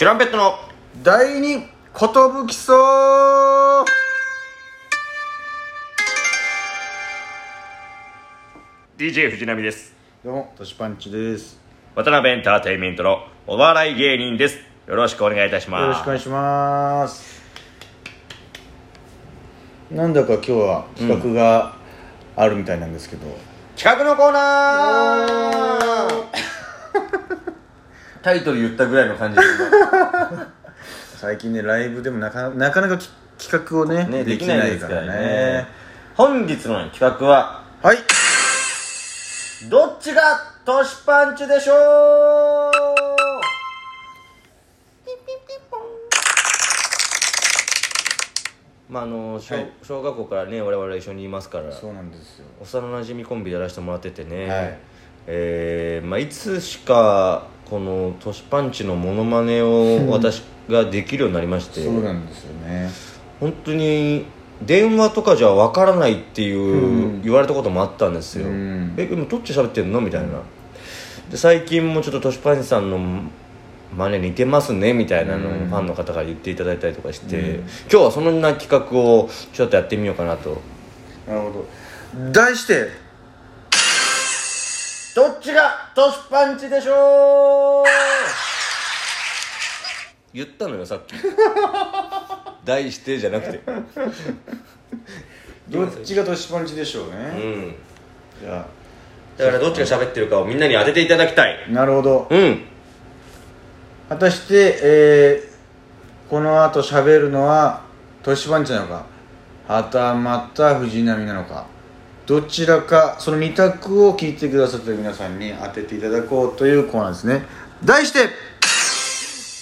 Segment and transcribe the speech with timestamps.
[0.00, 0.54] チュランペットの
[1.02, 3.84] 第二寿そう
[8.96, 9.94] DJ 藤波です。
[10.24, 11.60] どうもトシパンチです。
[11.94, 14.56] 渡辺エンターテインメントのお笑い芸人です。
[14.86, 15.82] よろしくお願いいたします。
[15.82, 17.42] よろしくお願いします。
[19.90, 21.76] なんだか今日は企画が
[22.36, 23.26] あるみたいなんですけど、
[23.76, 26.29] 企画のコーナー
[28.22, 29.42] タイトル言ったぐらいの感じで。
[31.16, 35.66] 最近ねライブでもなかなかなかき企画をねねできないからね。
[36.14, 37.98] 本日の企画ははい。
[39.68, 40.22] どっちが
[40.64, 42.70] トシパンチでしょう？
[48.88, 49.72] まああの小,、はい。
[49.82, 51.70] 小学校からね我々一緒にいますから。
[51.70, 52.46] そうなんですよ。
[52.60, 54.78] 幼なじみコンビでやらせてもらっててね、はい。
[55.26, 61.84] えーまあ、いつしかこのトシパンチのモノマネを私ができるようになりまして。
[61.84, 62.90] そうなんですよね。
[63.38, 64.26] 本当に
[64.62, 67.22] 電話とかじゃわからないっていう、うん。
[67.22, 68.94] 言われたこともあったんですよ、うん。
[68.98, 70.00] え今どっち喋ってんの？
[70.00, 70.42] みたいな。
[71.30, 72.98] で最近もちょっとトシパンチさんの
[73.96, 75.68] 真似似てますねみたいなのをうん。
[75.68, 77.60] ファンの方が言っていただいたりとかして、うん。
[77.60, 80.60] 今日はそんな企画をちょっとやってみようかなと。
[81.26, 81.64] なるほ
[82.14, 82.32] ど。
[82.32, 82.88] 題して
[85.14, 87.84] どっちがトシパンチでしょう
[90.32, 91.14] 言ったのよさっき。
[92.64, 93.60] 題してじゃなくて。
[95.68, 97.74] どっちがトシパンチでしょううね、ん。
[98.40, 98.64] じゃ
[99.36, 101.64] だからどっちが喋ってるかをみんなに当てていただきたい。
[101.68, 102.28] あなるほど。
[102.30, 102.64] うん。
[104.08, 107.82] 果たして、えー、この後喋るのは
[108.22, 109.04] トシパンチなのか
[109.66, 111.66] はたまた藤波なのか
[112.30, 117.44] どちらかその2択を聞いてくださった皆さんに当てていただこうというコーナーですね。
[117.84, 118.20] 題して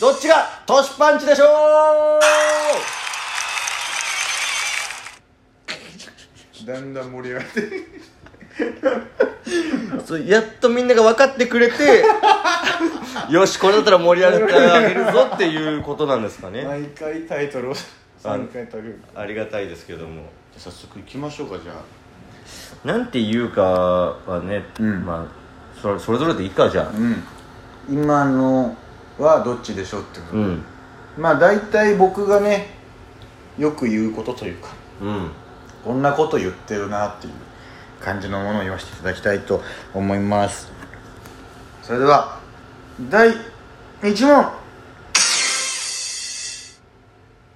[0.00, 1.44] どっちがトシパンチでしょ
[6.66, 7.60] だんだん盛り上がって。
[7.60, 7.66] う
[10.06, 12.02] そうやっとみんなが分かってくれて
[13.28, 16.62] よしこれだったら盛り上がってあげるぞっていうことなんですかね。
[16.62, 18.98] 毎回タイトルを3回食べる。
[19.14, 20.22] ありがたいですけども。
[20.56, 22.03] 早速行きましょうかじゃあ
[22.84, 25.04] なんて言うかはね、うん。
[25.04, 26.88] まあそれそれぞれでいいかじゃあ。
[26.90, 27.22] うん。
[27.88, 28.76] 今の
[29.18, 30.64] はどっちでしょうってこと、うん。
[31.18, 32.68] まあ大体僕がね
[33.58, 34.68] よく言うことというか
[35.00, 35.30] うん。
[35.84, 37.32] こんなこと言ってるなっていう
[38.00, 39.62] 感じのものを言わせていただきたいと
[39.92, 40.72] 思います。
[41.82, 42.40] それでは
[43.10, 43.30] 第
[44.02, 44.50] 1問。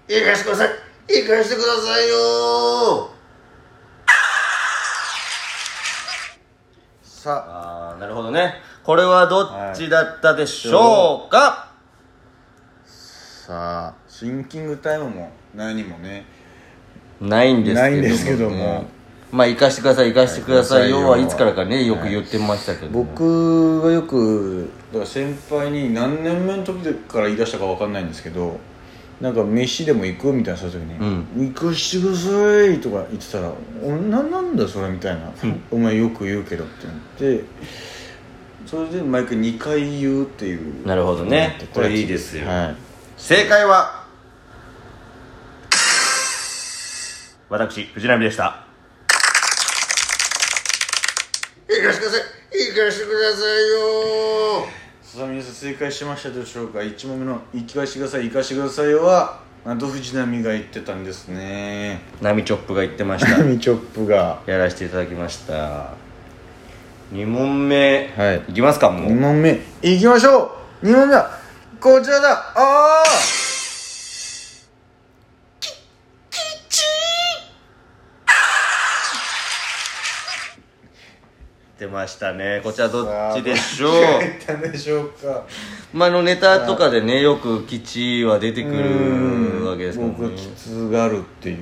[0.08, 0.69] 行かしてください。
[1.08, 3.17] 行かしてくださいよ
[7.28, 7.44] さ。
[7.46, 8.54] ああなるほどね。
[8.82, 11.72] これはどっちだったでしょうか、あ
[12.86, 16.24] さあシンキングタイムも何もね。
[17.20, 17.80] ないんですけども。
[17.80, 18.84] ないんですけども。
[19.30, 20.88] まあ行かしてください行かしてください。
[20.88, 28.58] よははいいつからかねよく言ってましたけども、僕がよくだから先輩に何年目の時から言い出したか分かんないんですけど
[29.20, 33.52] なんか飯でも行くみたいなそういう時に「行かしてください」とか言ってたら
[33.82, 35.32] 「おななんだそれ」みたいな
[35.72, 36.86] 「お前よく言うけど」って
[37.20, 37.44] 言って
[38.66, 40.86] それで毎回2回言うっていう。
[40.86, 41.58] なるほどね。
[41.72, 42.46] これいいですよ。
[42.46, 42.76] はい。
[43.16, 44.04] 正解は？
[47.48, 48.66] 私藤波でした。
[51.68, 52.22] 行かしてください。
[52.50, 54.77] 行かしてくださいよ
[55.18, 58.28] さあ皆さん正解しましたでしょうか？1問目の「行かしてください。
[58.28, 62.02] 行かしてくださいよ」はなんと藤波が言ってたんですね。
[62.22, 63.42] 波チョップが言ってました。
[63.42, 64.38] ミチョップが。
[64.46, 65.94] やらせていただきました。
[67.12, 68.44] 2問目、はい。
[68.48, 69.60] いきますかも2う問目。
[69.82, 70.86] いきましょう。
[70.86, 71.36] 2問目は
[71.80, 72.30] こちらだ。
[72.30, 73.47] ああ
[81.78, 82.60] 出ましたね。
[82.64, 83.92] こちらどっちでしょう？
[84.44, 85.44] たでしょうか。
[85.92, 90.16] まああのネタとかでねよく吉は出てくるわけですけどね。
[90.19, 91.58] 僕はきつがるっていう。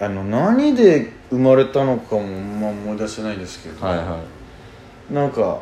[0.00, 4.18] あの何で生まれたのかも、まあ、思い出せないですけど、はいは
[5.10, 5.60] なんか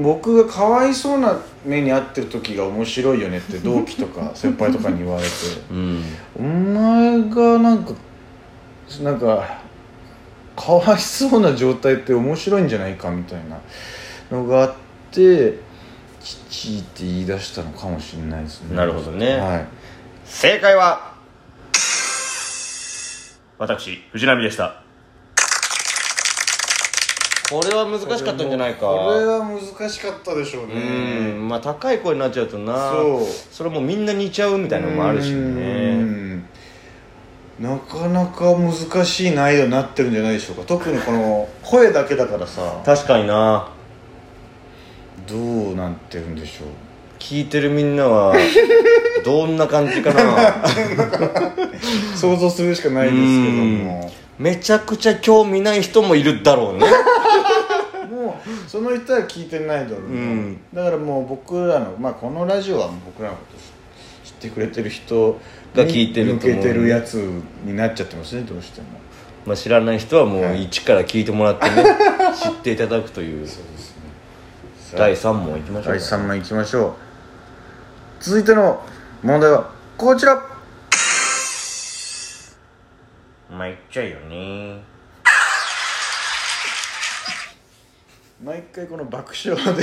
[0.00, 5.28] 僕がかわいそうな目に遭ってる時が面白いよねって 同期とか先輩とかに言われて。
[5.28, 5.30] い
[5.70, 6.04] うん。
[6.38, 7.92] お前がなんか
[9.02, 9.63] なんか
[10.56, 13.58] かわいそうな状態って面白いんじゃないかみたいな
[14.30, 14.74] のがあっ
[15.10, 15.58] て
[16.20, 18.76] 父って言い出したのかもしれないですね。
[18.76, 19.36] なるほどね。
[19.36, 19.66] はい。
[20.24, 21.14] 正解は
[23.58, 24.80] 私藤波でした。
[27.50, 28.80] これは難しかったんじゃないか。
[28.80, 31.46] これは難しかったでしょううねん。
[31.46, 32.90] まあ高い声になっちゃうとな。
[32.92, 33.22] そう。
[33.52, 35.94] それもうみんな似ちゃうみたいなのもあるしうね。
[35.94, 36.03] ん
[37.60, 40.62] なかなか難しい難易度になってるんじゃないでしょうか。
[40.64, 42.82] 特にこの声だけだからさ。
[42.84, 43.68] 確かにな。
[45.28, 46.68] どうなってるんでしょう。
[47.18, 48.34] 聞いてるみんなは
[49.24, 50.64] どんな感じかな。
[52.16, 54.12] 想像するしかないですけども。
[54.38, 56.86] めちゃくちゃ興味ない人もいるだろうね。
[58.10, 60.60] もうその人は聞いてないだろうね、うん。
[60.74, 63.72] だからもう僕らの、まあ、このラジオは僕らのこと知って
[64.44, 65.40] てくれてる人
[65.74, 66.56] が聞いてると思う。
[66.56, 67.14] 向けてるやつ
[67.64, 68.86] になっちゃってますねどうしても
[69.46, 71.84] まあ知らない人はもう一から聞いてもらってね
[72.42, 74.02] 知っていただくというそうですね
[74.96, 76.94] 第3問いきましょう第3問いきましょう
[78.20, 78.82] 続いての
[79.22, 80.36] 問題はこちら
[83.50, 84.82] まあ言っちゃうよね
[88.42, 89.82] 毎回この爆笑で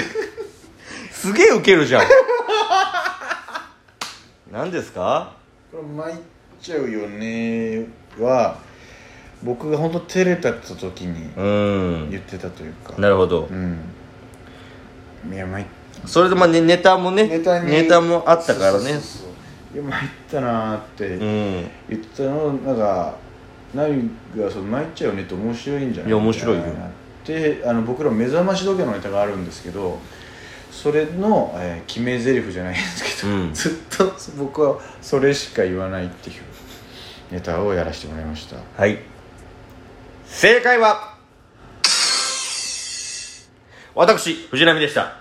[1.11, 2.05] すげえウケるじゃん
[4.61, 5.33] 何ですか？
[5.71, 6.17] これ参っ
[6.61, 7.83] ちゃうよね
[8.19, 8.59] は
[9.41, 11.41] 僕が本当照れたった時にう
[12.05, 12.09] ん。
[12.11, 12.93] 言ってたというか。
[13.01, 13.47] なるほど。
[13.49, 13.79] うん。
[15.33, 15.65] いや参っ
[16.05, 17.59] それでまあねネタもねネタ
[18.01, 18.91] にもあったからね。
[19.73, 21.19] いや参ったなーってうん。
[21.89, 23.15] 言ってたのをなんか
[23.73, 26.63] ナミがその参っちゃうよねって面白いんじゃないいや面白いよ。
[26.67, 26.91] みたな
[27.25, 29.97] であの僕ら目覚まし時計のネタがあるんですけど
[30.71, 33.53] それの、えー決め台詞じゃないんですけど、うん。
[33.53, 36.41] ずっと僕はそれしか言わないっていう
[37.31, 38.55] ネタをやらせてもらいました。
[38.77, 38.99] はい。
[40.25, 41.17] 正解は
[43.93, 45.17] 私藤波でした。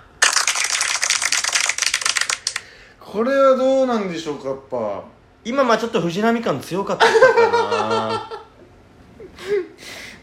[3.01, 5.05] これはどうなんでしょうかやっぱ。
[5.45, 8.31] 今まあちょっと藤波感強かったかな。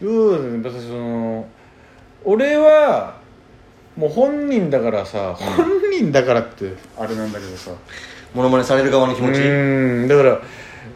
[0.00, 1.46] うんだってその
[2.24, 3.16] 俺は
[3.98, 7.72] もう本人だからさ、本人だからってあれなんだけどさ。
[8.34, 9.40] モノマネされる側の気持ち？
[9.40, 10.40] うんだから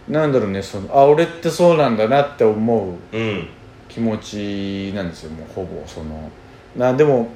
[0.08, 3.49] なんだろうねそのあ俺ってそうなんだなって思ううん。
[3.88, 6.31] 気持ちなんですよもうほぼその。
[6.76, 7.28] なでも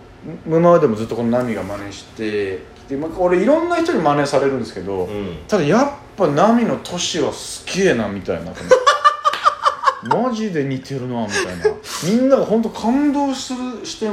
[0.46, 5.38] 今までもずっとこのナミが真似してきて、まあ、俺いろんな人に真似されるんですけど、うん。
[5.48, 8.52] ただやっぱナミの年はすげえなみたいな
[10.14, 11.64] マジで似てるなみたいな。
[12.04, 14.12] みんなが本当感動するしてる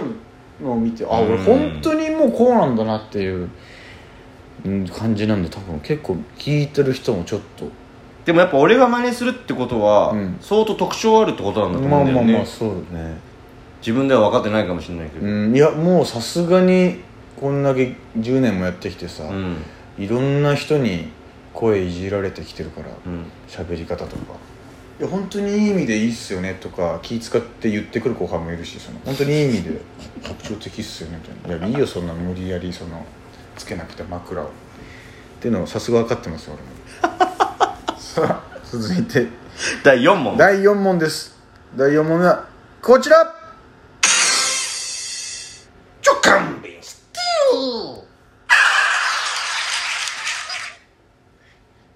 [0.64, 1.44] のを見てあ俺うん。
[1.44, 3.50] 本当にもうこうなんだなっていう
[4.66, 5.80] うん感じなんで多分。
[5.82, 7.68] 結構聞いてる人もちょっと。
[8.26, 10.38] でもやっぱ俺が真似するってことは、うん。
[10.40, 13.18] 相当特徴あるってことなんだとまあ思うんだよね、まあまあそうね。
[13.82, 15.26] 自分では分かってないかもしれないけど。
[15.26, 15.56] うん。
[15.56, 17.02] いやもうさすがに
[17.40, 19.58] こんだけ10年もやってきてさ、うん。
[19.98, 21.10] いろんな人に
[21.54, 23.26] 声いじられてきてるからうん。
[23.50, 24.34] 喋り方とか
[25.00, 29.82] いや本当にいい意味でいいっすよねとか気使って言ってくる後輩もいるしその本当にいい意味で
[30.24, 31.66] 特徴的っすよねみたいな。
[31.68, 33.04] いやいいよそんな無理やりその
[33.58, 34.46] つけなくて枕を。
[34.46, 34.50] っ
[35.42, 37.98] ていうのをさすが分かってますよ俺も。
[38.00, 39.28] さ あ続いて。
[39.84, 40.38] 第4問。
[40.38, 41.36] 第4問です。
[41.76, 42.46] 第4問目は
[42.82, 43.36] こちら。
[46.02, 47.20] ちょ勘弁して
[47.56, 48.04] よ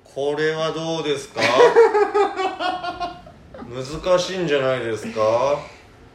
[0.04, 1.42] これはどうですか？
[3.74, 5.22] 難しいんじゃないですか？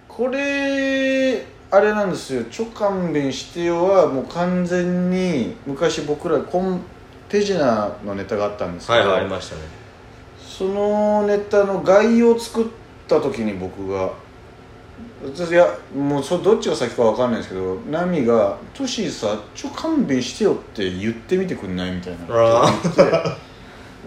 [0.09, 6.81] これあれなんですよ「ちょ勘弁してよ」はもう完全に昔僕らコン
[7.29, 7.59] 手品
[8.05, 9.63] のネタがあったんですけど、はいはいありましたね。
[10.39, 12.67] そのネタの概要を作っ
[13.09, 14.11] た時に僕が
[15.25, 15.67] 私いや
[15.97, 21.93] もうそれどっちが先か分かんないですけどナミが「トシーさちょ勘弁してよ」って言ってみてくんない？
[21.93, 23.03] みたいなあ言って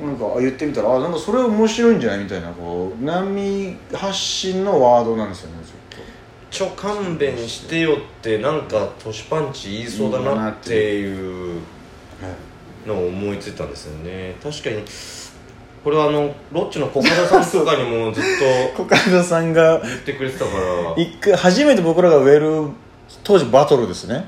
[0.01, 5.97] なんかあ言ってみたらあなんかそれ面白いんじゃないみたいなこうナミ発信のワードなんですよねずっと。
[6.51, 11.61] ちょ勘弁してよってなんかトシパンチ言いそうだなっていう
[12.85, 14.35] のを思いついたんですよね。
[14.41, 14.83] 確かに
[15.83, 18.23] これはあのロッチのコカドさんとかにもずっ
[18.73, 20.93] とコカドさんが言ってくれてたから。
[21.01, 22.69] 一回初めて僕らがウェル
[23.23, 24.25] 当時バトルですね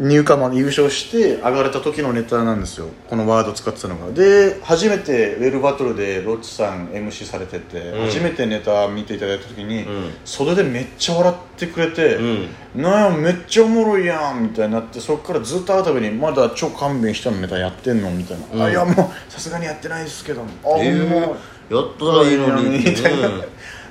[0.00, 2.88] 入荷まで優勝して上がれた時のネタなんですよ。
[3.10, 4.10] このワード使ってたのが。
[4.12, 8.06] で初めてウェルバトルでロッチさん MC されてて、うん。
[8.06, 10.12] 初めてネタ見ていただいた時に、うん。
[10.24, 12.48] 袖でめっちゃ笑ってくれて、うん。
[12.82, 18.62] なんやめっちゃおもろいやんみたいになってそこからずっと会うたびにまだ超勘弁したのネタやってんのみたいな、うん。
[18.62, 18.94] あいやもう
[19.30, 20.40] さすがにやってないですけど。
[20.40, 20.46] あ、
[20.78, 21.26] えーほんま。
[21.26, 23.44] やったらいいのにみたいなうん。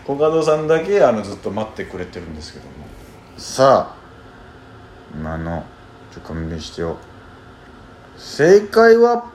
[0.07, 2.71] コカドさんだけあのずっと待ってくれてるんですけども。
[3.37, 3.99] さあ
[5.13, 5.63] 今の
[6.11, 6.97] ちょっと勘弁してよ。
[8.17, 9.31] 正解は？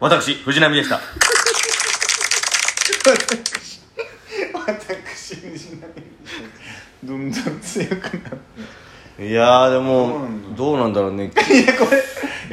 [0.00, 1.00] 私藤波でした。
[4.66, 5.90] 私にしない
[7.04, 8.38] どんどん強くなる
[9.18, 10.20] いやーでも
[10.56, 11.24] どうなんだろうね。
[11.50, 12.02] いやこれ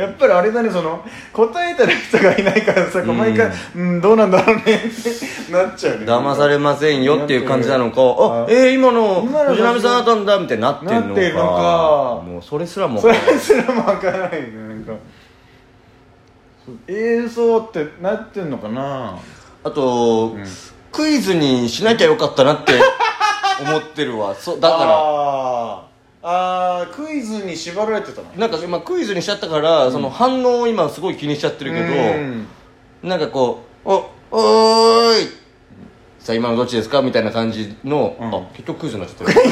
[0.03, 6.05] やっぱりあれだねその答えた人がいないからさ、毎回うんどうなんだろうねってなっちゃうね。
[6.05, 11.01] 騙されませんよっていう感じなのかああえー、今の藤波さんだったんだみたいになってんのか。
[11.01, 14.93] なってるのかもうそれすらもそれすらもわからないねなんか。
[16.87, 19.17] 映像ってなってんのかな。
[19.63, 20.43] あと、ん
[20.91, 22.73] クイズにしなきゃよかったなって
[23.61, 24.35] 思ってるわ。
[24.35, 25.86] そだか
[26.29, 28.27] あーあークイズに縛られてたの？
[28.33, 32.47] らなんか今クイズにしちゃったから、その反応を今すごい気にしちゃってるけど、うん。
[33.03, 35.27] なんかこう「おおーい!」
[36.19, 37.01] さあ今のどっちですか？
[37.01, 38.25] みたいな感じの、ん。
[38.35, 39.39] あ結局クイズになっちゃってる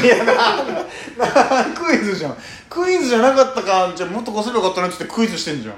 [1.76, 2.38] クイズじゃん。
[2.70, 3.94] クイズじゃなかったか。
[3.96, 5.76] じゃあもっとこすればよかったなって言ってクイズしてんじゃん。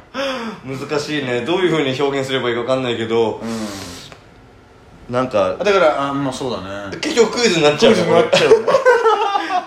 [0.65, 1.41] 難しいね。
[1.41, 3.39] どういうふうに表現すればいいか分かんないけど、
[5.07, 6.97] なんかだからあまあそうだね。
[6.99, 8.55] 結局クイズになっちゃうねクイズになっちゃうね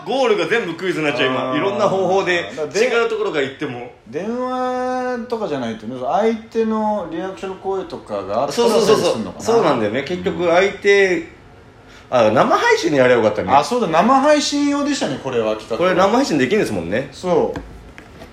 [0.07, 1.57] ゴールが全部クイズになっちゃう今。
[1.57, 3.91] いろんな方法で違うところが行っても。
[4.09, 9.35] 電話とかじゃないとね相手のリアクションの声とかがあったらそうそうそうそう。
[9.39, 10.03] そうなんだよね。
[10.03, 11.29] 結局相手
[12.11, 13.53] あ生配信にやればよかったね。
[13.53, 17.09] あそうだ生配信用でしたねこれは企画これ生配信できるんですもんね。
[17.13, 17.61] そう。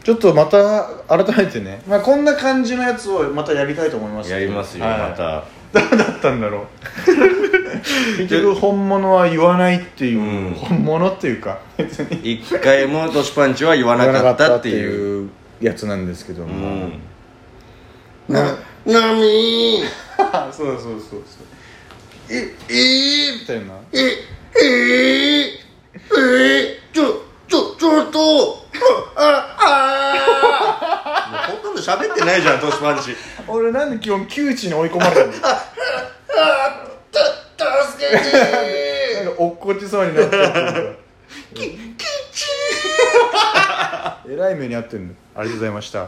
[0.03, 4.99] ちょっとまた改めてね、まあ、こんな感じのやつをまたやりたいと思いますやりますよ、はい。
[4.99, 5.43] また
[5.73, 6.67] どうだったんだろう？
[8.17, 10.53] 結局本物は言わないっていう、うん。
[10.53, 12.33] 本物っていうか別に。
[12.33, 15.29] 一回もトシパンチは言わなかったっていうう
[15.61, 16.53] やつなんですけどうも、
[16.87, 17.01] ん。
[18.27, 18.43] な
[18.85, 19.83] なみ
[20.51, 21.21] そうそうそうそう。
[22.29, 23.73] ええー、みたいな。
[23.93, 25.57] えええ
[26.63, 28.65] えちょちょちょっと
[29.15, 29.55] あ
[31.29, 32.13] あもうほとんど喋
[32.69, 33.15] ってないじゃんトシパンチ。
[33.47, 35.31] 俺なんで基本窮地に追い込まれたの？
[35.31, 35.53] なんか
[37.91, 40.97] 助けて落っこちそうになってるっていうか
[41.53, 41.77] きき
[42.31, 42.45] ち
[44.29, 45.13] えらい目に遭ってんの。
[45.35, 46.05] ありがとうございました